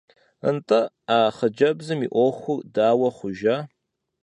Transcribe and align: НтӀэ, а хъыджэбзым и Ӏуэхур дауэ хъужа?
НтӀэ, 0.55 0.81
а 1.17 1.17
хъыджэбзым 1.35 1.99
и 2.05 2.07
Ӏуэхур 2.13 2.59
дауэ 2.73 3.09
хъужа? 3.15 3.57